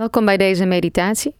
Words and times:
Welkom 0.00 0.24
bij 0.24 0.36
deze 0.36 0.64
meditatie. 0.64 1.36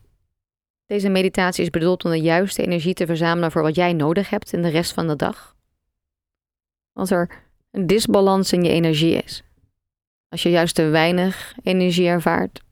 Deze 0.86 1.08
meditatie 1.08 1.62
is 1.62 1.70
bedoeld 1.70 2.04
om 2.04 2.10
de 2.10 2.20
juiste 2.20 2.62
energie 2.62 2.94
te 2.94 3.06
verzamelen 3.06 3.52
voor 3.52 3.62
wat 3.62 3.74
jij 3.74 3.92
nodig 3.92 4.30
hebt 4.30 4.52
in 4.52 4.62
de 4.62 4.68
rest 4.68 4.92
van 4.92 5.06
de 5.06 5.16
dag. 5.16 5.56
Als 6.92 7.10
er 7.10 7.44
een 7.70 7.86
disbalans 7.86 8.52
in 8.52 8.62
je 8.62 8.70
energie 8.70 9.22
is, 9.22 9.42
als 10.28 10.42
je 10.42 10.50
juist 10.50 10.74
te 10.74 10.82
weinig 10.82 11.54
energie 11.62 12.06
ervaart, 12.06 12.62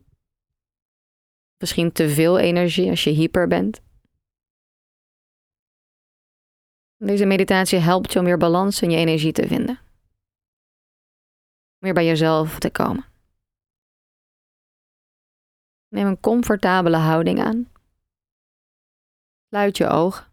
misschien 1.58 1.92
te 1.92 2.08
veel 2.08 2.38
energie 2.38 2.90
als 2.90 3.04
je 3.04 3.10
hyper 3.10 3.48
bent. 3.48 3.80
Deze 6.96 7.26
meditatie 7.26 7.78
helpt 7.78 8.12
je 8.12 8.18
om 8.18 8.24
weer 8.24 8.38
balans 8.38 8.82
in 8.82 8.90
je 8.90 8.96
energie 8.96 9.32
te 9.32 9.46
vinden. 9.46 9.78
Meer 11.78 11.94
bij 11.94 12.04
jezelf 12.04 12.58
te 12.58 12.70
komen. 12.70 13.16
Neem 15.88 16.06
een 16.06 16.20
comfortabele 16.20 16.96
houding 16.96 17.40
aan. 17.40 17.72
Sluit 19.48 19.76
je 19.76 19.86
ogen. 19.86 20.32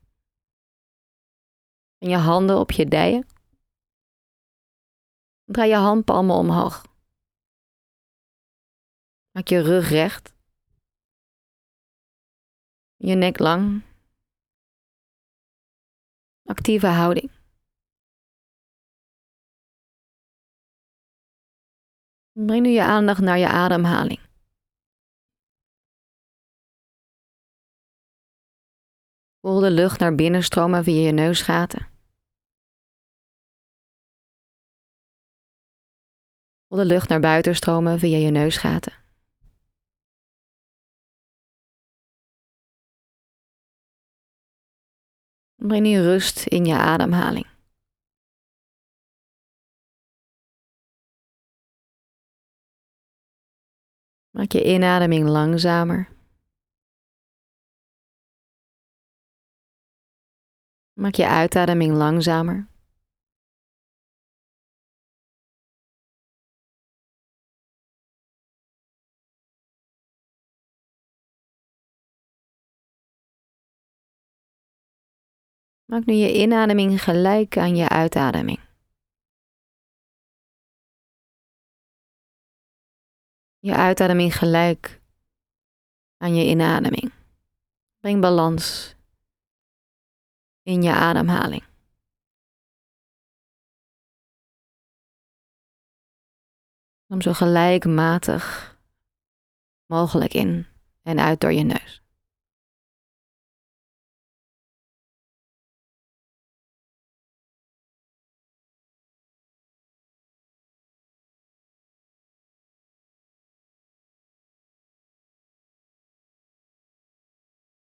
En 1.98 2.10
je 2.10 2.18
handen 2.18 2.60
op 2.60 2.72
je 2.72 2.86
dijen. 2.86 3.28
Draai 5.44 5.70
je 5.70 5.76
handpalmen 5.76 6.36
omhoog. 6.36 6.86
Maak 9.32 9.48
je 9.48 9.62
rug 9.62 9.90
recht. 9.90 10.34
Je 12.96 13.16
nek 13.16 13.40
lang. 13.40 13.84
Actieve 16.44 16.88
houding. 16.88 17.32
Breng 22.32 22.62
nu 22.62 22.70
je 22.70 22.84
aandacht 22.84 23.22
naar 23.22 23.38
je 23.38 23.48
ademhaling. 23.48 24.25
Voel 29.46 29.60
de 29.60 29.72
lucht 29.72 30.00
naar 30.00 30.16
binnen 30.16 30.44
stromen 30.44 30.84
via 30.84 31.02
je 31.06 31.12
neusgaten. 31.12 31.88
Voel 36.68 36.78
de 36.80 36.86
lucht 36.86 37.10
naar 37.10 37.20
buiten 37.20 37.56
stromen 37.56 38.00
via 38.00 38.18
je 38.18 38.32
neusgaten. 38.32 38.94
Breng 45.56 45.84
nu 45.84 46.02
rust 46.02 46.46
in 46.46 46.66
je 46.66 46.76
ademhaling. 46.76 47.48
Maak 54.30 54.52
je 54.52 54.64
inademing 54.64 55.28
langzamer. 55.28 56.15
Maak 60.96 61.16
je 61.16 61.28
uitademing 61.28 61.94
langzamer. 61.96 62.68
Maak 75.86 76.06
nu 76.06 76.14
je 76.14 76.34
inademing 76.34 77.04
gelijk 77.04 77.58
aan 77.58 77.76
je 77.76 77.90
uitademing. 77.90 78.60
Je 83.60 83.76
uitademing 83.76 84.36
gelijk 84.36 85.02
aan 86.18 86.36
je 86.36 86.46
inademing. 86.46 87.14
Breng 88.00 88.22
balans 88.22 88.95
in 90.66 90.82
je 90.82 90.92
ademhaling. 90.92 91.64
Kom 97.08 97.22
zo 97.22 97.34
gelijkmatig 97.34 98.78
mogelijk 99.86 100.34
in 100.34 100.68
en 101.02 101.20
uit 101.20 101.42
door 101.42 101.52
je 101.52 101.64
neus. 101.64 102.05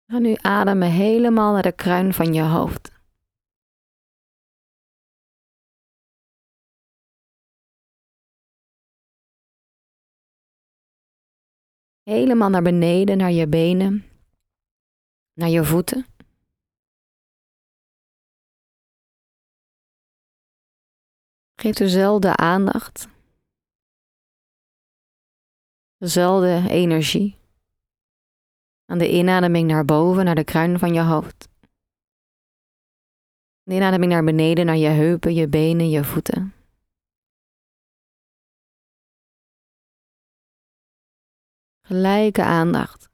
Ga 0.08 0.18
nu 0.18 0.34
ademen 0.40 0.90
helemaal 0.90 1.52
naar 1.52 1.62
de 1.62 1.72
kruin 1.72 2.12
van 2.14 2.32
je 2.34 2.42
hoofd. 2.42 2.94
Helemaal 12.02 12.50
naar 12.50 12.62
beneden, 12.62 13.16
naar 13.16 13.30
je 13.30 13.48
benen, 13.48 14.04
naar 15.32 15.48
je 15.48 15.64
voeten. 15.64 16.06
Geef 21.54 21.74
dezelfde 21.74 22.36
aandacht, 22.36 23.08
dezelfde 25.96 26.68
energie. 26.70 27.45
Aan 28.86 28.98
de 28.98 29.10
inademing 29.10 29.69
naar 29.69 29.84
boven, 29.84 30.24
naar 30.24 30.34
de 30.34 30.44
kruin 30.44 30.78
van 30.78 30.94
je 30.94 31.00
hoofd. 31.00 31.48
De 33.62 33.74
inademing 33.74 34.12
naar 34.12 34.24
beneden, 34.24 34.66
naar 34.66 34.76
je 34.76 34.88
heupen, 34.88 35.34
je 35.34 35.48
benen, 35.48 35.91
je 35.91 36.04
voeten. 36.04 36.54
Gelijke 41.80 42.42
aandacht. 42.42 43.08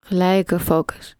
Gelijke 0.00 0.60
focus. 0.60 1.16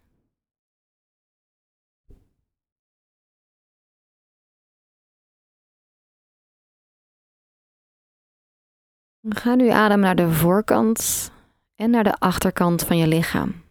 Ga 9.29 9.55
nu 9.55 9.69
adem 9.69 9.99
naar 9.99 10.15
de 10.15 10.31
voorkant 10.31 11.31
en 11.75 11.89
naar 11.89 12.03
de 12.03 12.13
achterkant 12.13 12.83
van 12.83 12.97
je 12.97 13.07
lichaam. 13.07 13.63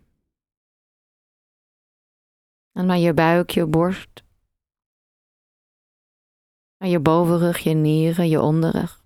En 2.72 2.87
naar 2.87 2.98
je 2.98 3.15
buik, 3.15 3.50
je 3.50 3.66
borst. 3.66 4.22
Naar 6.78 6.88
je 6.88 7.00
bovenrug, 7.00 7.59
je 7.59 7.75
nieren, 7.75 8.28
je 8.28 8.41
onderrug. 8.41 9.04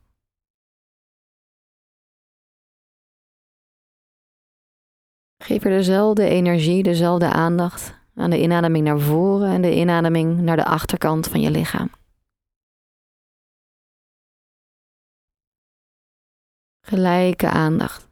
Geef 5.43 5.65
er 5.65 5.71
dezelfde 5.71 6.29
energie, 6.29 6.83
dezelfde 6.83 7.33
aandacht 7.33 7.95
aan 8.15 8.31
de 8.31 8.41
inademing 8.41 8.85
naar 8.85 9.01
voren 9.01 9.49
en 9.49 9.63
de 9.63 9.77
inademing 9.77 10.41
naar 10.41 10.57
de 10.57 10.65
achterkant 10.65 11.29
van 11.29 11.41
je 11.41 11.51
lichaam. 11.51 11.98
Gelijke 16.89 17.49
aandacht. 17.49 18.09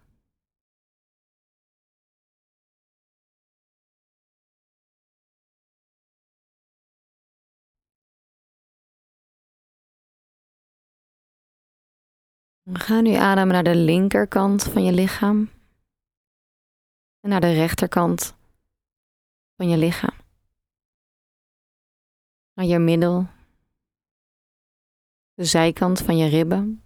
Ga 12.73 13.01
nu 13.01 13.15
ademen 13.15 13.53
naar 13.53 13.63
de 13.63 13.77
linkerkant 13.77 14.63
van 14.63 14.85
je 14.85 14.93
lichaam 14.93 15.51
en 17.21 17.31
naar 17.31 17.41
de 17.41 17.53
rechterkant 17.53 18.37
van 19.57 19.69
je 19.69 19.77
lichaam. 19.77 20.17
Naar 22.53 22.67
je 22.67 22.79
middel, 22.79 23.29
de 25.35 25.45
zijkant 25.45 26.01
van 26.01 26.17
je 26.17 26.29
ribben 26.29 26.86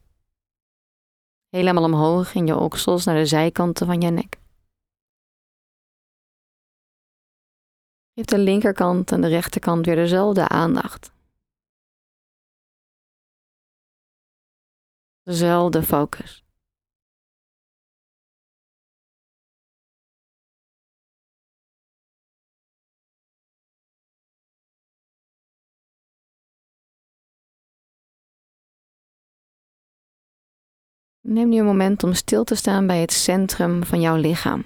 Helemaal 1.51 1.85
omhoog 1.85 2.35
in 2.35 2.47
je 2.47 2.57
oksels 2.57 3.05
naar 3.05 3.17
de 3.17 3.27
zijkanten 3.27 3.87
van 3.87 4.01
je 4.01 4.11
nek. 4.11 4.39
Geef 8.15 8.25
de 8.25 8.39
linkerkant 8.39 9.13
en 9.13 9.21
de 9.21 9.29
rechterkant 9.29 9.87
weer 9.87 9.95
dezelfde 9.95 10.49
aandacht. 10.49 11.13
Dezelfde 15.23 15.83
focus. 15.83 16.45
Neem 31.31 31.49
nu 31.49 31.59
een 31.59 31.65
moment 31.65 32.03
om 32.03 32.15
stil 32.15 32.45
te 32.45 32.55
staan 32.55 32.87
bij 32.87 33.01
het 33.01 33.13
centrum 33.13 33.85
van 33.85 34.01
jouw 34.01 34.17
lichaam. 34.17 34.65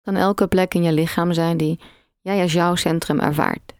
Kan 0.00 0.16
elke 0.16 0.48
plek 0.48 0.74
in 0.74 0.82
je 0.82 0.92
lichaam 0.92 1.32
zijn 1.32 1.56
die 1.56 1.80
jij 2.20 2.42
als 2.42 2.52
jouw 2.52 2.74
centrum 2.74 3.18
ervaart. 3.18 3.74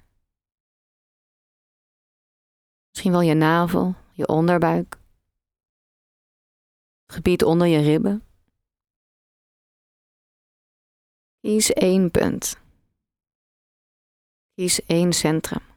Misschien 2.89 3.13
wel 3.13 3.21
je 3.21 3.35
navel, 3.35 3.95
je 4.13 4.29
onderbuik, 4.29 4.99
het 7.07 7.15
gebied 7.15 7.43
onder 7.43 7.67
je 7.67 7.81
ribben. 7.81 8.25
Kies 11.41 11.73
één 11.73 12.11
punt. 12.11 12.61
Kies 14.55 14.85
één 14.85 15.13
centrum. 15.13 15.70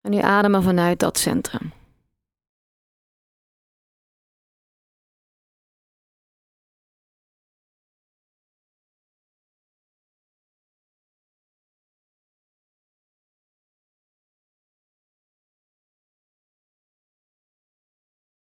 En 0.00 0.10
nu 0.10 0.18
ademen 0.18 0.62
vanuit 0.62 0.98
dat 0.98 1.18
centrum. 1.18 1.72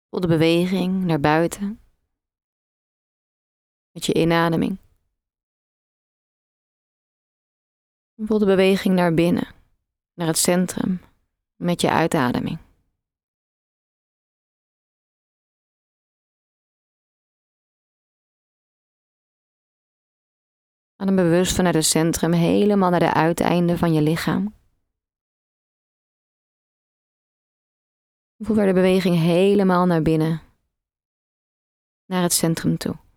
Voel 0.09 0.19
de 0.19 0.27
beweging 0.27 1.03
naar 1.03 1.19
buiten. 1.19 1.79
Met 3.91 4.05
je 4.05 4.13
inademing. 4.13 4.77
Voel 8.15 8.39
de 8.39 8.45
beweging 8.45 8.95
naar 8.95 9.13
binnen, 9.13 9.47
naar 10.13 10.27
het 10.27 10.37
centrum, 10.37 11.01
met 11.61 11.81
je 11.81 11.89
uitademing. 11.89 12.59
Adem 20.95 21.15
bewust 21.15 21.55
vanuit 21.55 21.75
het 21.75 21.85
centrum 21.85 22.31
helemaal 22.31 22.89
naar 22.89 22.99
de 22.99 23.13
uiteinden 23.13 23.77
van 23.77 23.93
je 23.93 24.01
lichaam. 24.01 24.55
Voel 28.37 28.55
weer 28.55 28.65
de 28.65 28.73
beweging 28.73 29.15
helemaal 29.15 29.85
naar 29.85 30.01
binnen, 30.01 30.41
naar 32.05 32.21
het 32.21 32.33
centrum 32.33 32.77
toe. 32.77 33.10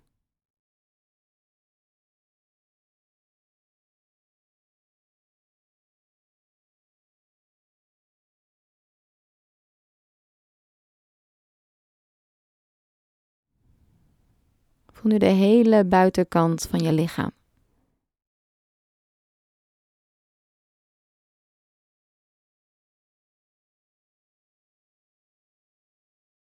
Nu 15.04 15.18
de 15.18 15.26
hele 15.26 15.84
buitenkant 15.84 16.62
van 16.66 16.78
je 16.78 16.92
lichaam. 16.92 17.32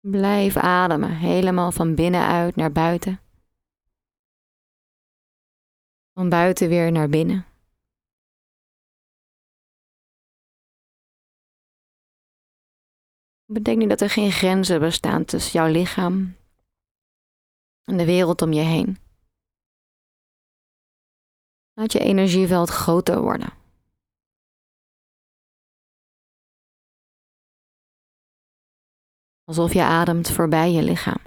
Blijf 0.01 0.57
ademen, 0.57 1.11
helemaal 1.11 1.73
van 1.73 1.95
binnenuit 1.95 2.57
naar 2.57 2.73
buiten. 2.73 3.21
Van 6.13 6.29
buiten 6.29 6.69
weer 6.69 6.93
naar 6.93 7.09
binnen. 7.09 7.47
Bedenk 13.45 13.79
nu 13.79 13.87
dat 13.87 14.01
er 14.01 14.11
geen 14.11 14.31
grenzen 14.31 14.81
bestaan 14.81 15.25
tussen 15.25 15.53
jouw 15.53 15.73
lichaam 15.73 16.37
en 17.87 17.97
de 17.97 18.05
wereld 18.05 18.43
om 18.43 18.53
je 18.53 18.63
heen. 18.63 18.99
Laat 21.73 21.93
je 21.93 21.99
energieveld 21.99 22.69
groter 22.69 23.21
worden. 23.21 23.65
alsof 29.47 29.73
je 29.73 29.83
ademt 29.83 30.31
voorbij 30.31 30.71
je 30.73 30.83
lichaam. 30.83 31.23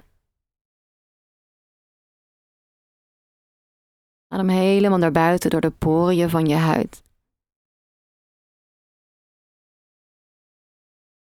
Adem 4.26 4.48
helemaal 4.48 4.98
naar 4.98 5.12
buiten 5.12 5.50
door 5.50 5.60
de 5.60 5.70
poriën 5.70 6.30
van 6.30 6.46
je 6.46 6.54
huid. 6.54 7.02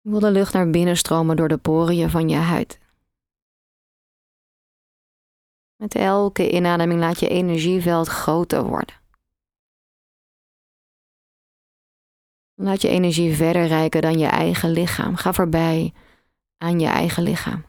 Voel 0.02 0.20
de 0.20 0.30
lucht 0.30 0.52
naar 0.52 0.70
binnen 0.70 0.96
stromen 0.96 1.36
door 1.36 1.48
de 1.48 1.58
poriën 1.58 2.10
van 2.10 2.28
je 2.28 2.36
huid. 2.36 2.78
Met 5.80 5.94
elke 5.94 6.50
inademing 6.50 7.00
laat 7.00 7.20
je 7.20 7.28
energieveld 7.28 8.08
groter 8.08 8.64
worden. 8.64 8.94
Laat 12.54 12.82
je 12.82 12.88
energie 12.88 13.34
verder 13.34 13.66
reiken 13.66 14.02
dan 14.02 14.18
je 14.18 14.26
eigen 14.26 14.70
lichaam. 14.70 15.16
Ga 15.16 15.32
voorbij 15.32 15.92
aan 16.58 16.80
je 16.80 16.86
eigen 16.86 17.22
lichaam. 17.22 17.64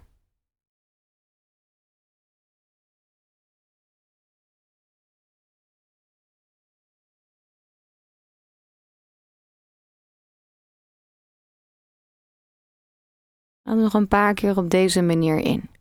Laat 13.61 13.77
nog 13.77 13.93
een 13.93 14.07
paar 14.07 14.33
keer 14.33 14.57
op 14.57 14.69
deze 14.69 15.01
manier 15.01 15.37
in. 15.37 15.80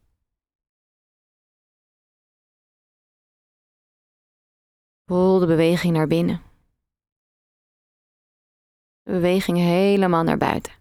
Voel 5.10 5.38
de 5.38 5.46
beweging 5.46 5.92
naar 5.94 6.06
binnen. 6.06 6.42
De 9.02 9.12
beweging 9.12 9.58
helemaal 9.58 10.22
naar 10.22 10.38
buiten. 10.38 10.72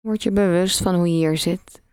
Word 0.00 0.22
je 0.22 0.32
bewust 0.32 0.82
van 0.82 0.94
hoe 0.94 1.08
je 1.08 1.14
hier 1.14 1.38
zit. 1.38 1.89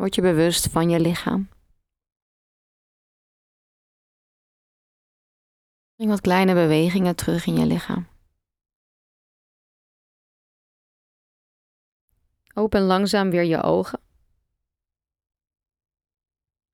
Word 0.00 0.14
je 0.14 0.22
bewust 0.22 0.68
van 0.68 0.90
je 0.90 1.00
lichaam. 1.00 1.48
Breng 5.94 6.10
wat 6.10 6.20
kleine 6.20 6.54
bewegingen 6.54 7.16
terug 7.16 7.46
in 7.46 7.54
je 7.54 7.66
lichaam. 7.66 8.08
Open 12.54 12.80
langzaam 12.80 13.30
weer 13.30 13.44
je 13.44 13.62
ogen. 13.62 14.00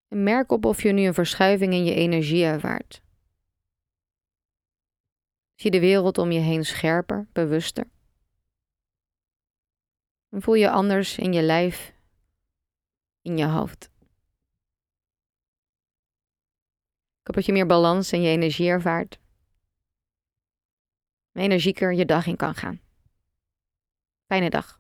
En 0.09 0.23
merk 0.23 0.51
op 0.53 0.65
of 0.65 0.83
je 0.83 0.93
nu 0.93 1.07
een 1.07 1.15
verschuiving 1.15 1.73
in 1.73 1.85
je 1.85 1.95
energie 1.95 2.45
ervaart. 2.45 3.03
Zie 5.55 5.71
de 5.71 5.81
wereld 5.81 6.19
om 6.19 6.31
je 6.31 6.41
heen 6.41 6.65
scherper, 6.65 7.29
bewuster. 7.33 7.91
En 10.29 10.43
voel 10.43 10.55
je 10.55 10.71
anders 10.71 11.19
in 11.19 11.33
je 11.33 11.43
lijf, 11.43 11.95
in 13.27 13.37
je 13.37 13.45
hoofd. 13.45 13.91
Ik 17.21 17.27
hoop 17.27 17.35
dat 17.35 17.47
je 17.47 17.53
meer 17.53 17.67
balans 17.67 18.13
in 18.13 18.23
je 18.23 18.29
energie 18.29 18.69
ervaart. 18.69 19.19
En 21.33 21.43
energieker 21.43 21.93
je 21.93 22.05
dag 22.05 22.27
in 22.27 22.37
kan 22.37 22.55
gaan. 22.55 22.81
Fijne 24.27 24.51
dag. 24.51 24.76